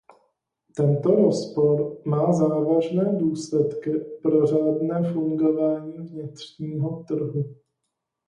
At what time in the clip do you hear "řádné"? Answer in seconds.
4.47-5.13